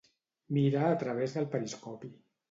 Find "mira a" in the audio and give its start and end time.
0.55-0.95